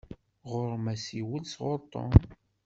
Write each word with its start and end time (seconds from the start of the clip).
Ɣuṛ-m 0.49 0.85
asiwel 0.93 1.43
sɣuṛ 1.47 1.81
Tom. 1.91 2.11